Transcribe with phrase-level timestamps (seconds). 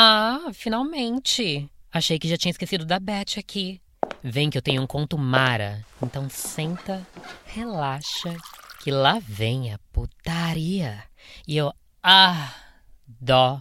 [0.00, 1.68] Ah, finalmente.
[1.92, 3.80] Achei que já tinha esquecido da Beth aqui.
[4.22, 5.84] Vem que eu tenho um conto mara.
[6.00, 7.04] Então senta,
[7.44, 8.36] relaxa,
[8.80, 11.02] que lá vem a putaria.
[11.48, 13.60] E eu adoro.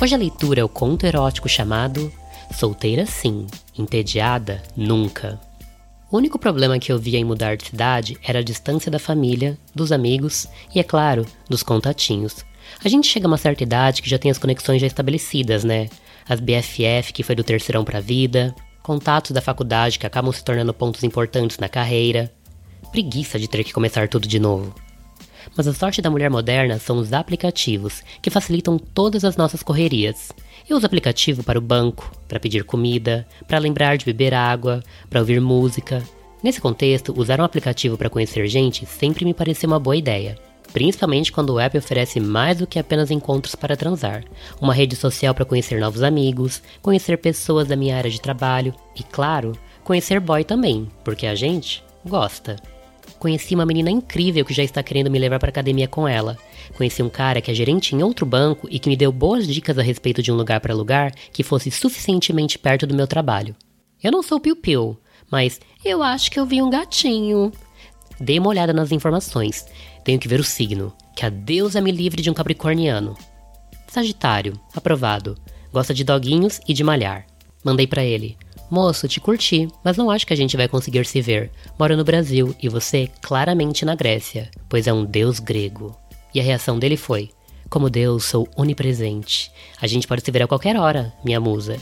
[0.00, 2.10] Hoje a leitura é o conto erótico chamado
[2.54, 3.46] Solteira Sim,
[3.76, 5.38] Entediada Nunca.
[6.14, 9.58] O único problema que eu via em mudar de cidade era a distância da família,
[9.74, 12.44] dos amigos e, é claro, dos contatinhos.
[12.84, 15.88] A gente chega a uma certa idade que já tem as conexões já estabelecidas, né?
[16.28, 20.72] As BFF que foi do terceirão pra vida, contatos da faculdade que acabam se tornando
[20.72, 22.32] pontos importantes na carreira.
[22.92, 24.72] Preguiça de ter que começar tudo de novo.
[25.56, 30.32] Mas a sorte da mulher moderna são os aplicativos, que facilitam todas as nossas correrias.
[30.68, 35.20] Eu uso aplicativo para o banco, para pedir comida, para lembrar de beber água, para
[35.20, 36.02] ouvir música.
[36.42, 40.36] Nesse contexto, usar um aplicativo para conhecer gente sempre me pareceu uma boa ideia.
[40.72, 44.24] Principalmente quando o app oferece mais do que apenas encontros para transar.
[44.60, 49.02] Uma rede social para conhecer novos amigos, conhecer pessoas da minha área de trabalho e,
[49.04, 49.52] claro,
[49.84, 52.56] conhecer boy também, porque a gente gosta.
[53.24, 56.36] Conheci uma menina incrível que já está querendo me levar para academia com ela.
[56.74, 59.78] Conheci um cara que é gerente em outro banco e que me deu boas dicas
[59.78, 63.56] a respeito de um lugar para alugar que fosse suficientemente perto do meu trabalho.
[64.02, 64.98] Eu não sou piu-piu,
[65.30, 67.50] mas eu acho que eu vi um gatinho.
[68.20, 69.64] Dei uma olhada nas informações.
[70.04, 70.92] Tenho que ver o signo.
[71.16, 73.16] Que a deusa me livre de um capricorniano.
[73.88, 75.34] Sagitário, aprovado.
[75.72, 77.24] Gosta de doguinhos e de malhar.
[77.64, 78.36] Mandei para ele.
[78.70, 81.50] Moço, te curti, mas não acho que a gente vai conseguir se ver.
[81.78, 85.96] Moro no Brasil e você claramente na Grécia, pois é um deus grego.
[86.34, 87.30] E a reação dele foi:
[87.68, 89.50] Como Deus, sou onipresente.
[89.80, 91.76] A gente pode se ver a qualquer hora, minha musa.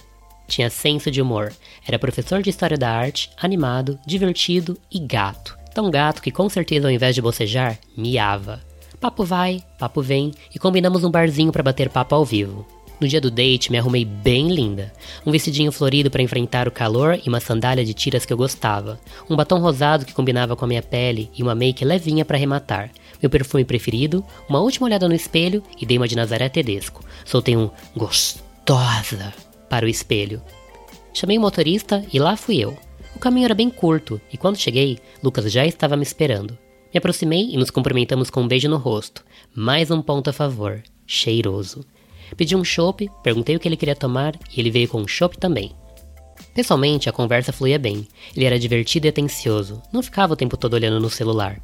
[0.47, 1.53] Tinha senso de humor.
[1.87, 5.57] Era professor de história da arte, animado, divertido e gato.
[5.73, 8.61] Tão gato que com certeza ao invés de bocejar, miava.
[9.01, 12.67] Papo vai, papo vem e combinamos um barzinho para bater papo ao vivo.
[13.03, 14.93] No dia do date, me arrumei bem linda.
[15.27, 19.01] Um vestidinho florido para enfrentar o calor e uma sandália de tiras que eu gostava.
[19.29, 22.93] Um batom rosado que combinava com a minha pele e uma make levinha para arrematar.
[23.21, 27.05] Meu perfume preferido, uma última olhada no espelho e dei uma de Nazaré Tedesco.
[27.25, 29.35] Soltei um gostosa
[29.69, 30.41] para o espelho.
[31.13, 32.79] Chamei o motorista e lá fui eu.
[33.17, 36.57] O caminho era bem curto e quando cheguei, Lucas já estava me esperando.
[36.95, 39.25] Me aproximei e nos cumprimentamos com um beijo no rosto.
[39.53, 40.81] Mais um ponto a favor.
[41.05, 41.85] Cheiroso.
[42.37, 45.37] Pedi um chopp, perguntei o que ele queria tomar e ele veio com um chopp
[45.39, 45.73] também.
[46.55, 48.07] Pessoalmente, a conversa fluía bem.
[48.37, 51.61] Ele era divertido e atencioso, não ficava o tempo todo olhando no celular.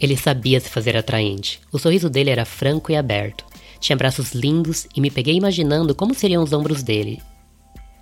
[0.00, 1.60] Ele sabia se fazer atraente.
[1.72, 3.44] O sorriso dele era franco e aberto.
[3.80, 7.20] Tinha braços lindos e me peguei imaginando como seriam os ombros dele.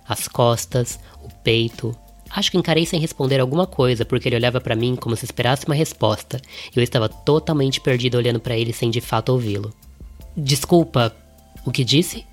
[0.07, 1.95] As costas, o peito.
[2.29, 5.65] Acho que encarei sem responder alguma coisa porque ele olhava para mim como se esperasse
[5.65, 6.39] uma resposta
[6.75, 9.73] e eu estava totalmente perdido olhando para ele sem de fato ouvi-lo.
[10.35, 11.15] Desculpa,
[11.67, 12.25] o que disse?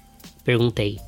[0.45, 0.99] Perguntei.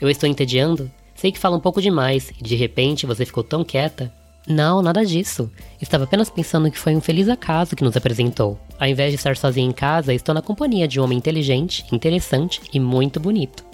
[0.00, 0.90] Eu estou entediando?
[1.14, 4.12] Sei que fala um pouco demais e de repente você ficou tão quieta.
[4.46, 5.50] Não, nada disso.
[5.80, 8.58] Estava apenas pensando que foi um feliz acaso que nos apresentou.
[8.78, 12.60] Ao invés de estar sozinha em casa, estou na companhia de um homem inteligente, interessante
[12.72, 13.64] e muito bonito.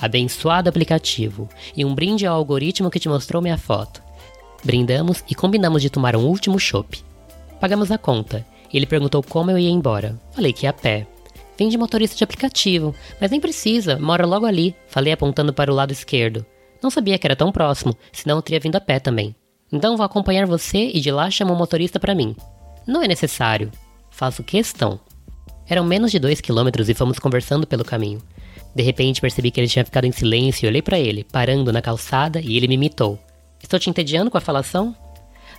[0.00, 4.02] Abençoado aplicativo e um brinde ao algoritmo que te mostrou minha foto.
[4.64, 7.02] Brindamos e combinamos de tomar um último chopp.
[7.60, 10.18] Pagamos a conta ele perguntou como eu ia embora.
[10.32, 11.06] Falei que ia a pé.
[11.60, 15.74] Vem de motorista de aplicativo, mas nem precisa, mora logo ali, falei apontando para o
[15.74, 16.46] lado esquerdo.
[16.82, 19.36] Não sabia que era tão próximo, senão eu teria vindo a pé também.
[19.70, 22.34] Então vou acompanhar você e de lá chamo um motorista para mim.
[22.86, 23.70] Não é necessário.
[24.10, 24.98] Faço questão.
[25.68, 28.22] Eram menos de dois quilômetros e fomos conversando pelo caminho.
[28.74, 31.82] De repente percebi que ele tinha ficado em silêncio e olhei para ele, parando na
[31.82, 33.18] calçada, e ele me imitou.
[33.62, 34.96] Estou te entediando com a falação?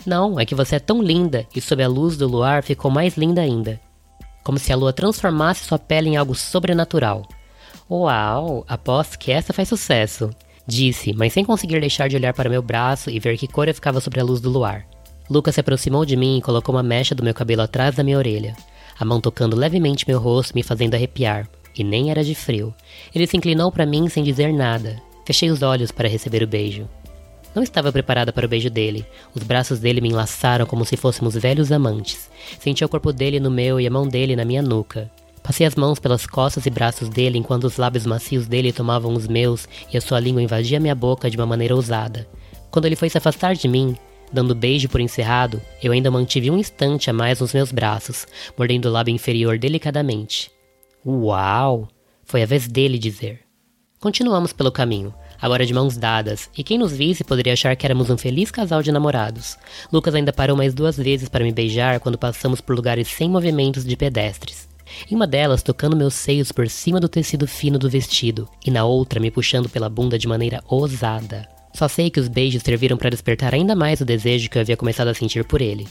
[0.03, 3.16] Não, é que você é tão linda e sob a luz do luar ficou mais
[3.18, 3.79] linda ainda
[4.44, 7.28] como se a lua transformasse sua pele em algo sobrenatural.
[7.90, 10.29] Uau, aposto que essa faz sucesso,
[10.66, 13.74] disse, mas sem conseguir deixar de olhar para meu braço e ver que cor eu
[13.74, 14.85] ficava sobre a luz do luar.
[15.30, 18.18] Lucas se aproximou de mim e colocou uma mecha do meu cabelo atrás da minha
[18.18, 18.56] orelha,
[19.00, 22.74] a mão tocando levemente meu rosto, me fazendo arrepiar, e nem era de frio.
[23.13, 25.01] Ele se inclinou para mim sem dizer nada.
[25.25, 26.88] Fechei os olhos para receber o beijo.
[27.53, 29.06] Não estava preparada para o beijo dele.
[29.36, 32.30] Os braços dele me enlaçaram como se fôssemos velhos amantes.
[32.59, 35.12] Senti o corpo dele no meu e a mão dele na minha nuca.
[35.44, 39.27] Passei as mãos pelas costas e braços dele enquanto os lábios macios dele tomavam os
[39.27, 42.27] meus e a sua língua invadia minha boca de uma maneira ousada.
[42.69, 43.98] Quando ele foi se afastar de mim,
[44.31, 48.25] dando beijo por encerrado, eu ainda mantive um instante a mais nos meus braços,
[48.57, 50.51] mordendo o lábio inferior delicadamente.
[51.06, 51.89] Uau!
[52.24, 53.50] Foi a vez dele dizer.
[54.01, 58.09] Continuamos pelo caminho agora de mãos dadas, e quem nos visse poderia achar que éramos
[58.09, 59.57] um feliz casal de namorados.
[59.92, 63.86] Lucas ainda parou mais duas vezes para me beijar quando passamos por lugares sem movimentos
[63.86, 64.68] de pedestres.
[65.09, 68.86] em uma delas tocando meus seios por cima do tecido fino do vestido, e na
[68.86, 71.48] outra me puxando pela bunda de maneira ousada.
[71.71, 74.77] Só sei que os beijos serviram para despertar ainda mais o desejo que eu havia
[74.77, 75.88] começado a sentir por ele.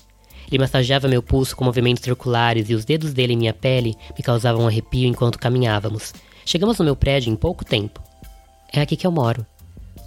[0.48, 4.22] Ele massageava meu pulso com movimentos circulares e os dedos dele em minha pele me
[4.22, 6.12] causavam um arrepio enquanto caminhávamos.
[6.44, 8.02] Chegamos no meu prédio em pouco tempo.
[8.72, 9.44] É aqui que eu moro.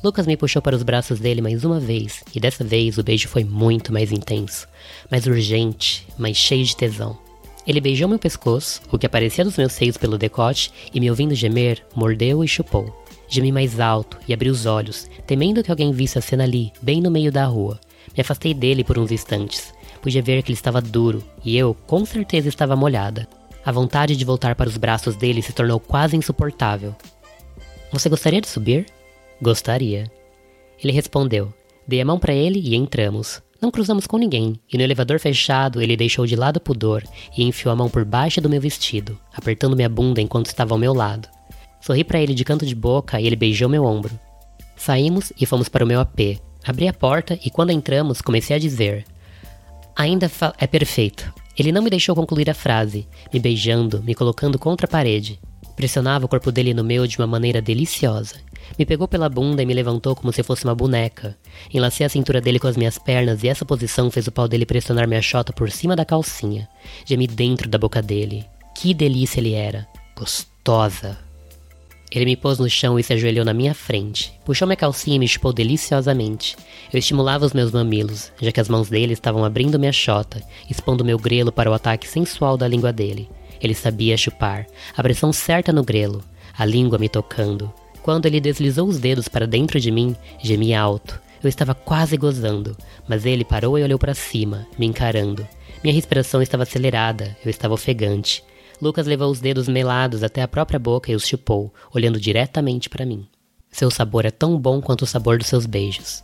[0.03, 3.29] Lucas me puxou para os braços dele mais uma vez, e dessa vez o beijo
[3.29, 4.67] foi muito mais intenso,
[5.09, 7.17] mais urgente, mais cheio de tesão.
[7.65, 11.33] Ele beijou meu pescoço, o que aparecia dos meus seios pelo decote, e me ouvindo
[11.33, 12.93] gemer, mordeu e chupou.
[13.29, 16.99] Gemi mais alto e abri os olhos, temendo que alguém visse a cena ali, bem
[16.99, 17.79] no meio da rua.
[18.15, 19.73] Me afastei dele por uns instantes.
[20.01, 23.25] Podia ver que ele estava duro, e eu, com certeza, estava molhada.
[23.65, 26.93] A vontade de voltar para os braços dele se tornou quase insuportável.
[27.91, 28.85] Você gostaria de subir?
[29.41, 30.11] Gostaria.
[30.83, 31.53] Ele respondeu.
[31.87, 33.41] Dei a mão para ele e entramos.
[33.61, 37.01] Não cruzamos com ninguém, e no elevador fechado ele deixou de lado o pudor
[37.37, 40.77] e enfiou a mão por baixo do meu vestido, apertando minha bunda enquanto estava ao
[40.77, 41.29] meu lado.
[41.79, 44.19] Sorri para ele de canto de boca e ele beijou meu ombro.
[44.75, 46.41] Saímos e fomos para o meu AP.
[46.65, 49.05] Abri a porta e quando entramos comecei a dizer:
[49.95, 51.33] Ainda é perfeito.
[51.57, 55.39] Ele não me deixou concluir a frase, me beijando, me colocando contra a parede.
[55.75, 58.35] Pressionava o corpo dele no meu de uma maneira deliciosa.
[58.77, 61.37] Me pegou pela bunda e me levantou como se fosse uma boneca.
[61.73, 64.65] Enlacei a cintura dele com as minhas pernas e essa posição fez o pau dele
[64.65, 66.67] pressionar minha chota por cima da calcinha.
[67.05, 68.45] Gemi dentro da boca dele.
[68.75, 69.87] Que delícia ele era.
[70.15, 71.22] Gostosa.
[72.13, 74.31] Ele me pôs no chão e se ajoelhou na minha frente.
[74.45, 76.55] Puxou minha calcinha e me chupou deliciosamente.
[76.93, 81.03] Eu estimulava os meus mamilos, já que as mãos dele estavam abrindo minha chota, expondo
[81.03, 83.27] meu grelo para o ataque sensual da língua dele.
[83.59, 86.23] Ele sabia chupar, a pressão certa no grelo,
[86.55, 87.73] a língua me tocando.
[88.03, 91.19] Quando ele deslizou os dedos para dentro de mim, gemi alto.
[91.41, 92.77] Eu estava quase gozando,
[93.07, 95.47] mas ele parou e olhou para cima, me encarando.
[95.83, 98.43] Minha respiração estava acelerada, eu estava ofegante.
[98.81, 103.05] Lucas levou os dedos melados até a própria boca e os chupou, olhando diretamente para
[103.05, 103.27] mim.
[103.71, 106.23] Seu sabor é tão bom quanto o sabor dos seus beijos.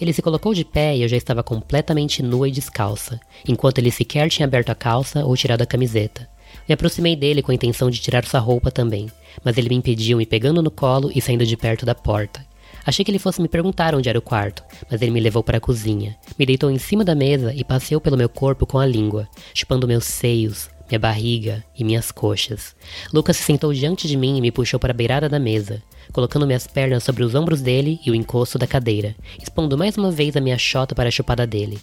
[0.00, 3.90] Ele se colocou de pé e eu já estava completamente nua e descalça, enquanto ele
[3.90, 6.28] sequer tinha aberto a calça ou tirado a camiseta.
[6.68, 9.10] Me aproximei dele com a intenção de tirar sua roupa também,
[9.44, 12.46] mas ele me impediu, me pegando no colo e saindo de perto da porta.
[12.86, 15.58] Achei que ele fosse me perguntar onde era o quarto, mas ele me levou para
[15.58, 18.86] a cozinha, me deitou em cima da mesa e passeou pelo meu corpo com a
[18.86, 22.74] língua, chupando meus seios, minha barriga e minhas coxas.
[23.12, 25.82] Lucas se sentou diante de mim e me puxou para a beirada da mesa,
[26.12, 30.10] colocando minhas pernas sobre os ombros dele e o encosto da cadeira, expondo mais uma
[30.10, 31.78] vez a minha chota para a chupada dele.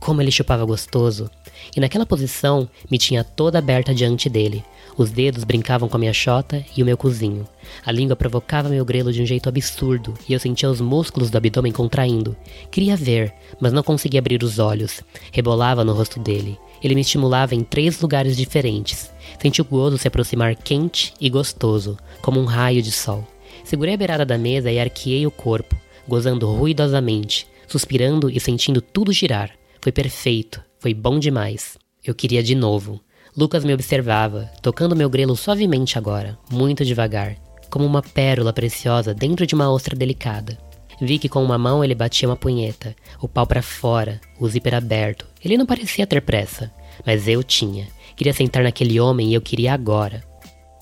[0.00, 1.30] Como ele chupava gostoso!
[1.76, 4.64] E naquela posição me tinha toda aberta diante dele.
[4.96, 7.46] Os dedos brincavam com a minha chota e o meu cozinho.
[7.84, 11.36] A língua provocava meu grelo de um jeito absurdo e eu sentia os músculos do
[11.36, 12.36] abdômen contraindo.
[12.70, 15.02] Queria ver, mas não conseguia abrir os olhos.
[15.32, 16.58] Rebolava no rosto dele.
[16.82, 19.10] Ele me estimulava em três lugares diferentes.
[19.40, 23.26] Senti o gozo se aproximar quente e gostoso, como um raio de sol.
[23.64, 29.12] Segurei a beirada da mesa e arqueei o corpo, gozando ruidosamente, suspirando e sentindo tudo
[29.12, 29.50] girar.
[29.80, 31.78] Foi perfeito, foi bom demais.
[32.04, 33.00] Eu queria de novo.
[33.36, 37.36] Lucas me observava, tocando meu grelo suavemente agora, muito devagar,
[37.70, 40.58] como uma pérola preciosa dentro de uma ostra delicada.
[41.00, 44.74] Vi que com uma mão ele batia uma punheta, o pau para fora, o zíper
[44.74, 45.26] aberto.
[45.44, 46.72] Ele não parecia ter pressa,
[47.06, 47.86] mas eu tinha.
[48.16, 50.24] Queria sentar naquele homem e eu queria agora.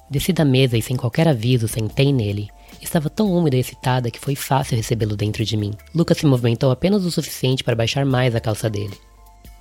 [0.09, 2.49] Desci da mesa e sem qualquer aviso sentei nele.
[2.87, 5.73] Estava tão úmida e excitada que foi fácil recebê-lo dentro de mim.
[5.93, 8.97] Lucas se movimentou apenas o suficiente para baixar mais a calça dele.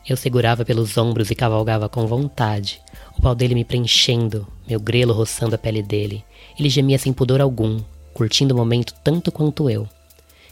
[0.08, 2.80] Eu segurava pelos ombros e cavalgava com vontade,
[3.18, 6.24] o pau dele me preenchendo, meu grelo roçando a pele dele.
[6.58, 7.82] Ele gemia sem pudor algum,
[8.14, 9.90] curtindo o momento tanto quanto eu.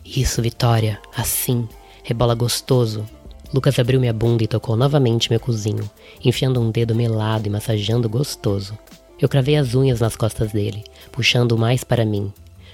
[0.04, 1.70] Isso, Vitória, assim.
[2.04, 3.06] Rebola gostoso.
[3.54, 5.88] Lucas abriu minha bunda e tocou novamente meu cozinho,
[6.26, 8.76] enfiando um dedo melado e massageando gostoso.
[9.22, 12.34] Eu cravei as unhas nas costas dele, puxando mais para mim,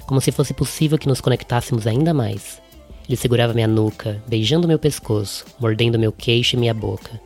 [0.09, 2.59] como se fosse possível que nos conectássemos ainda mais.
[3.07, 7.21] Ele segurava minha nuca, beijando meu pescoço, mordendo meu queixo e minha boca.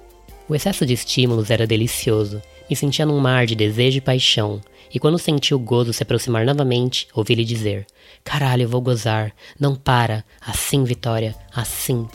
[0.50, 2.42] O excesso de estímulos era delicioso.
[2.70, 4.60] Me sentia num mar de desejo e paixão,
[4.94, 7.88] e quando senti o gozo se aproximar novamente, ouvi-lhe dizer:
[8.22, 9.32] Caralho, eu vou gozar.
[9.58, 10.26] Não para.
[10.46, 11.34] Assim, Vitória.
[11.56, 12.06] Assim.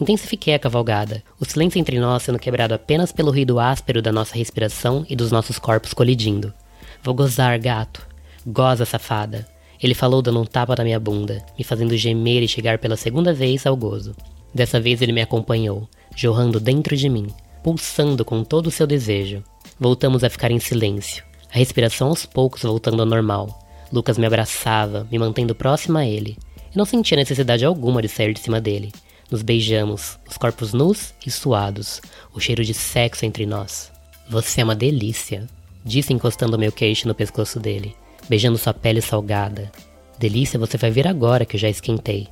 [0.00, 4.36] Intensifiquei a cavalgada, o silêncio entre nós sendo quebrado apenas pelo ruído áspero da nossa
[4.36, 6.54] respiração e dos nossos corpos colidindo.
[7.02, 8.06] Vou gozar, gato.
[8.46, 9.50] Goza, safada.
[9.82, 13.34] Ele falou dando um tapa na minha bunda, me fazendo gemer e chegar pela segunda
[13.34, 14.14] vez ao gozo.
[14.54, 17.26] Dessa vez ele me acompanhou, jorrando dentro de mim,
[17.64, 19.42] pulsando com todo o seu desejo.
[19.80, 23.58] Voltamos a ficar em silêncio, a respiração aos poucos voltando ao normal.
[23.92, 26.36] Lucas me abraçava, me mantendo próxima a ele.
[26.56, 28.92] Eu não sentia necessidade alguma de sair de cima dele.
[29.30, 32.00] Nos beijamos, os corpos nus e suados,
[32.32, 33.90] o cheiro de sexo entre nós.
[34.28, 35.46] Você é uma delícia.
[35.84, 37.96] disse encostando meu queixo no pescoço dele,
[38.28, 39.70] beijando sua pele salgada.
[40.18, 42.28] Delícia, você vai ver agora que eu já esquentei.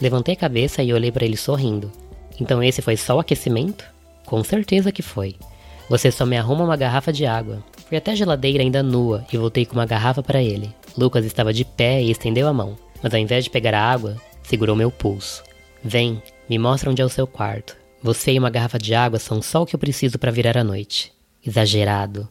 [0.00, 1.90] Levantei a cabeça e olhei para ele sorrindo.
[2.40, 3.84] Então esse foi só o aquecimento?
[4.24, 5.36] Com certeza que foi.
[5.88, 7.64] Você só me arruma uma garrafa de água.
[7.88, 10.74] Fui até a geladeira ainda nua e voltei com uma garrafa para ele.
[10.96, 14.16] Lucas estava de pé e estendeu a mão, mas ao invés de pegar a água,
[14.42, 15.42] segurou meu pulso.
[15.82, 17.76] Vem, me mostra onde é o seu quarto.
[18.02, 20.64] Você e uma garrafa de água são só o que eu preciso para virar a
[20.64, 21.12] noite.
[21.44, 22.28] Exagerado.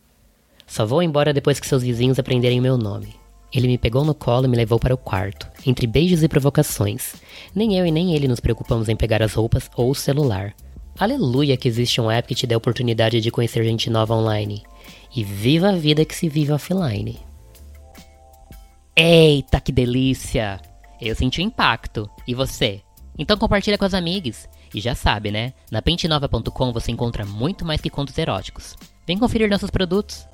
[0.67, 3.15] Só vou embora depois que seus vizinhos aprenderem meu nome.
[3.51, 7.15] Ele me pegou no colo e me levou para o quarto, entre beijos e provocações.
[7.55, 10.53] Nem eu e nem ele nos preocupamos em pegar as roupas ou o celular.
[10.99, 14.63] Aleluia que existe um app que te dê a oportunidade de conhecer gente nova online.
[15.15, 17.19] E viva a vida que se vive offline.
[18.95, 20.59] Eita, que delícia!
[20.99, 22.09] Eu senti o impacto.
[22.27, 22.81] E você?
[23.17, 24.49] Então compartilha com as amigas.
[24.73, 25.53] E já sabe, né?
[25.71, 28.75] Na pentenova.com você encontra muito mais que contos eróticos.
[29.05, 30.27] Vem conferir nossos produtos.